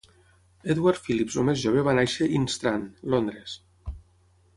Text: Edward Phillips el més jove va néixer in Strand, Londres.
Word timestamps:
Edward 0.75 1.01
Phillips 1.07 1.35
el 1.41 1.45
més 1.49 1.59
jove 1.63 1.83
va 1.87 1.93
néixer 1.97 2.31
in 2.39 2.47
Strand, 2.55 2.89
Londres. 3.15 3.55